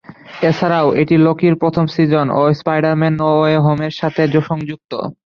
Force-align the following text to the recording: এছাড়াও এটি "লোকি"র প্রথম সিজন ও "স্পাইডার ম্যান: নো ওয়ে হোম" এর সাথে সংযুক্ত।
এছাড়াও 0.49 0.87
এটি 1.01 1.15
"লোকি"র 1.25 1.55
প্রথম 1.61 1.85
সিজন 1.93 2.27
ও 2.31 2.51
"স্পাইডার 2.53 2.93
ম্যান: 2.99 3.13
নো 3.19 3.29
ওয়ে 3.35 3.57
হোম" 3.65 3.79
এর 3.81 3.93
সাথে 3.99 4.21
সংযুক্ত। 4.49 4.91